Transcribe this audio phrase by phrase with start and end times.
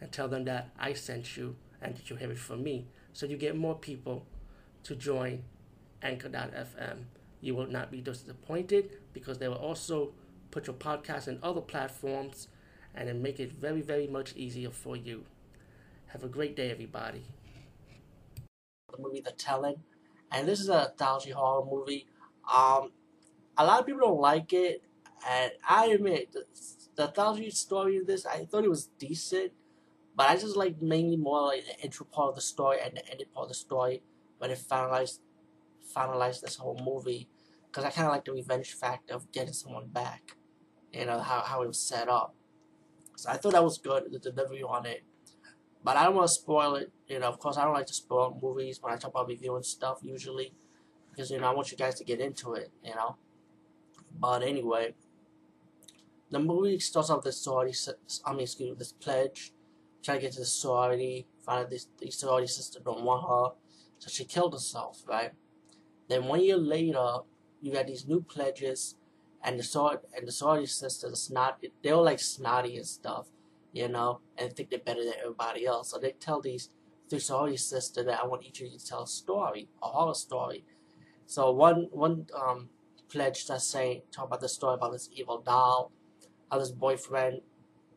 [0.00, 2.86] and tell them that I sent you and that you have it from me.
[3.12, 4.26] So you get more people
[4.84, 5.44] to join
[6.02, 7.04] Anchor.fm.
[7.40, 10.12] You will not be disappointed because they will also
[10.50, 12.48] put your podcast in other platforms
[12.94, 15.24] and then make it very, very much easier for you.
[16.06, 17.24] Have a great day, everybody.
[18.92, 19.76] The movie The Telling,
[20.30, 22.06] and this is a anthology horror movie.
[22.52, 22.92] Um,
[23.56, 24.82] a lot of people don't like it,
[25.28, 26.44] and I admit the,
[26.94, 29.52] the anthology story of this, I thought it was decent,
[30.16, 33.08] but I just like mainly more like the intro part of the story and the
[33.10, 34.02] ending part of the story
[34.38, 35.18] when it finalized
[35.96, 37.28] finalized this whole movie
[37.66, 40.36] because I kind of like the revenge factor of getting someone back,
[40.92, 42.34] you know how how it was set up.
[43.16, 45.04] So I thought that was good the delivery on it,
[45.82, 46.92] but I don't want to spoil it.
[47.08, 49.62] You know, of course I don't like to spoil movies when I talk about reviewing
[49.62, 50.52] stuff usually
[51.10, 52.70] because you know I want you guys to get into it.
[52.82, 53.16] You know,
[54.18, 54.94] but anyway.
[56.30, 57.78] The movie starts off this sorority,
[58.24, 59.52] I mean, excuse me, this pledge
[60.04, 63.56] trying to get to the sorority, find out this the sorority sister don't want her,
[63.98, 65.32] so she killed herself, right?
[66.08, 67.18] Then one year later,
[67.62, 68.96] you got these new pledges,
[69.42, 73.28] and the sort and the sorority sisters snot they were like snotty and stuff,
[73.72, 75.90] you know, and think they're better than everybody else.
[75.90, 76.70] So they tell these
[77.08, 80.14] three sorority sisters that I want each of you to tell a story, a horror
[80.14, 80.64] story.
[81.26, 82.68] So one one um
[83.08, 85.92] pledge starts saying talk about the story about this evil doll,
[86.50, 87.40] how this boyfriend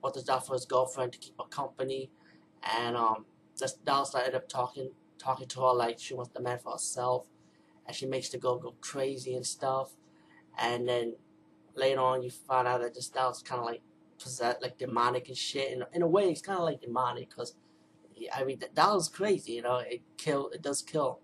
[0.00, 2.10] bought this doll for his girlfriend to keep her company,
[2.62, 3.24] and um,
[3.58, 7.26] this doll ended up talking talking to her like she wants the man for herself,
[7.86, 9.92] and she makes the girl go crazy and stuff,
[10.58, 11.14] and then
[11.74, 13.82] later on you find out that this doll's kind of like
[14.18, 15.72] possessed, like demonic and shit.
[15.72, 17.54] And in a way, it's kind of like demonic because
[18.34, 19.76] I mean the doll's crazy, you know.
[19.78, 21.20] It kill, it does kill,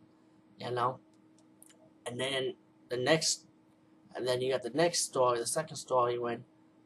[0.59, 1.01] you know.
[2.07, 2.55] And then
[2.89, 3.47] the next,
[4.15, 6.45] and then you got the next story, the second story when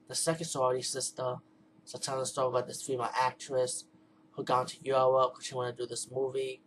[0.09, 1.37] the second sorority sister
[1.87, 3.85] so telling the story about this female actress
[4.33, 6.61] who gone to Europe because she wanted to do this movie,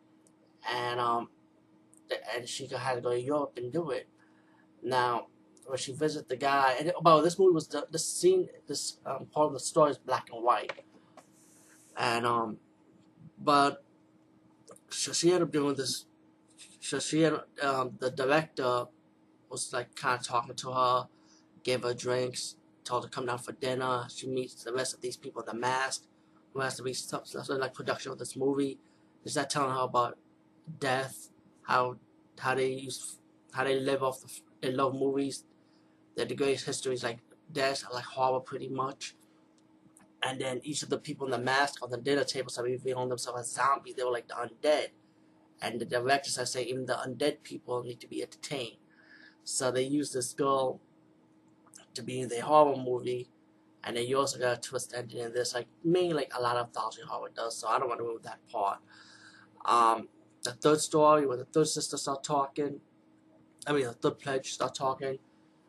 [0.74, 1.30] and um,
[2.36, 4.08] and she had to go to Europe and do it.
[4.82, 5.28] Now,
[5.66, 9.26] when she visited the guy, and about this movie was the, the scene, this um,
[9.26, 10.72] part of the story is black and white,
[11.98, 12.58] and um,
[13.38, 13.84] but
[14.90, 16.06] so she ended up doing this.
[16.80, 18.86] So she had um, the director
[19.50, 21.08] was like kind of talking to her,
[21.64, 24.06] gave her drinks, told to come down for dinner.
[24.10, 26.04] She meets the rest of these people the mask,
[26.54, 28.80] who has to be stuff, like production of this movie.
[29.24, 30.18] Is that telling her about
[30.80, 31.30] death,
[31.64, 31.98] how
[32.40, 33.20] how they use
[33.52, 34.30] how they live off the
[34.62, 35.44] they love movies.
[36.16, 37.20] That the greatest history is like
[37.52, 39.16] death, like horror, pretty much.
[40.22, 43.10] And then each of the people in the mask on the dinner table started revealing
[43.10, 43.96] themselves as zombies.
[43.96, 44.88] They were like the undead.
[45.62, 48.78] And the directors are saying even the undead people need to be entertained.
[49.44, 50.82] So they use this girl
[51.94, 53.30] to be the horror movie,
[53.84, 56.58] and then you also got a twist ending in this, like mainly like a lot
[56.58, 57.58] of thousand horror does.
[57.58, 58.80] So I don't want to move that part.
[59.66, 60.10] Um,
[60.44, 62.82] the third story where the third sister start talking,
[63.68, 65.20] I mean the third pledge start talking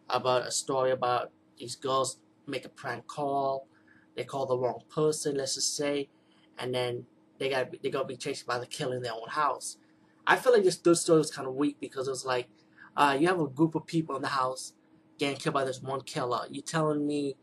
[0.08, 3.66] about a story about these girls make a prank call,
[4.16, 6.08] they call the wrong person, let's just say,
[6.58, 7.06] and then
[7.38, 9.76] they got they got to be chased by the killer in their own house.
[10.26, 12.48] I feel like this third story was kind of weak because it was like,
[12.96, 14.74] uh, you have a group of people in the house
[15.20, 16.46] getting killed by this one killer.
[16.50, 17.36] You telling me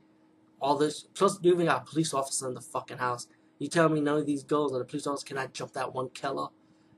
[0.60, 1.06] all this?
[1.14, 3.28] Plus, you even got a police officer in the fucking house.
[3.60, 6.10] You telling me none of these girls or the police officers cannot jump that one
[6.10, 6.48] killer?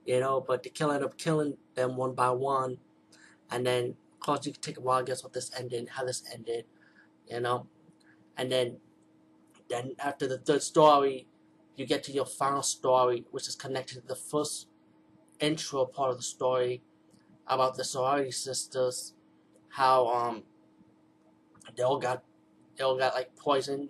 [0.05, 2.77] You know, but the killer ended up killing them one by one,
[3.51, 6.23] and then of course you can take a while guess what this ended, how this
[6.33, 6.65] ended,
[7.29, 7.67] you know,
[8.37, 8.77] and then
[9.69, 11.27] then after the third story,
[11.75, 14.67] you get to your final story, which is connected to the first
[15.39, 16.81] intro part of the story
[17.47, 19.13] about the sorority sisters,
[19.67, 20.43] how um
[21.75, 22.23] they all got
[22.77, 23.89] they all got like poisoned,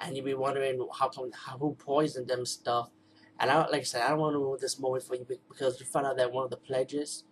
[0.00, 2.90] and you'd be wondering how come how, who poisoned them stuff.
[3.38, 5.80] And I like I said, I don't want to ruin this moment for you because
[5.80, 7.24] you find out that one of the pledges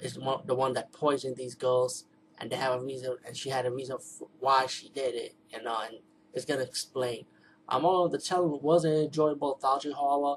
[0.00, 2.04] is one, the one that poisoned these girls,
[2.38, 3.96] and they have a reason, and she had a reason
[4.40, 5.98] why she did it, you know, and
[6.32, 7.26] it's gonna explain.
[7.68, 10.36] Um, although the telling was an enjoyable anthology horror,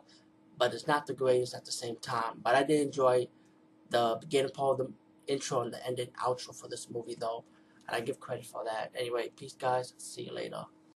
[0.58, 2.40] but it's not the greatest at the same time.
[2.42, 3.28] But I did enjoy
[3.90, 4.94] the beginning part of the
[5.34, 7.44] intro and the ending outro for this movie, though
[7.88, 8.92] and I give credit for that.
[8.98, 9.94] Anyway, peace, guys.
[9.98, 10.66] See you later.